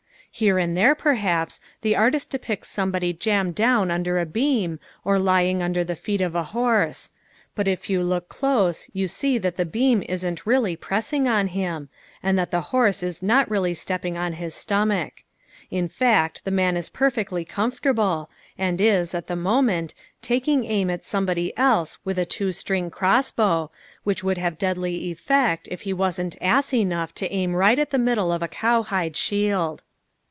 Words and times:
Here 0.33 0.57
and 0.57 0.77
here, 0.77 0.95
perhaps, 0.95 1.59
the 1.81 1.97
artist 1.97 2.29
depicts 2.29 2.69
somebody 2.69 3.11
jammed 3.11 3.53
down 3.53 3.91
under 3.91 4.17
a 4.17 4.25
beam 4.25 4.79
or 5.03 5.19
lying 5.19 5.61
under 5.61 5.83
the 5.83 5.93
feet 5.97 6.21
of 6.21 6.35
a 6.35 6.43
horse; 6.55 7.11
but 7.53 7.67
if 7.67 7.89
you 7.89 8.01
look 8.01 8.29
close 8.29 8.89
you 8.93 9.09
see 9.09 9.37
that 9.39 9.57
the 9.57 9.65
beam 9.65 10.01
isn't 10.07 10.45
really 10.45 10.77
pressing 10.77 11.27
on 11.27 11.47
him, 11.47 11.89
and 12.23 12.39
that 12.39 12.49
the 12.49 12.61
horse 12.71 13.03
is 13.03 13.21
not 13.21 13.51
really 13.51 13.73
stepping 13.73 14.17
on 14.17 14.31
his 14.31 14.55
stomach. 14.55 15.23
In 15.69 15.89
fact 15.89 16.45
the 16.45 16.49
man 16.49 16.77
is 16.77 16.87
perfectly 16.87 17.43
comfortable, 17.43 18.29
and 18.57 18.79
is, 18.79 19.13
at 19.13 19.27
the 19.27 19.35
moment, 19.35 19.93
taking 20.21 20.63
aim 20.63 20.89
at 20.89 21.05
somebody 21.05 21.55
else 21.57 21.99
with 22.05 22.17
a 22.17 22.25
two 22.25 22.53
string 22.53 22.89
crossbow, 22.89 23.69
which 24.05 24.23
would 24.23 24.37
have 24.37 24.57
deadly 24.57 25.09
effect 25.11 25.67
if 25.69 25.81
he 25.81 25.91
wasn't 25.91 26.37
ass 26.39 26.73
enough 26.73 27.13
to 27.15 27.29
aim 27.33 27.53
right 27.53 27.77
at 27.77 27.89
the 27.89 27.97
middle 27.99 28.31
of 28.31 28.41
a 28.41 28.47
cowhide 28.47 29.17
shield. 29.17 29.83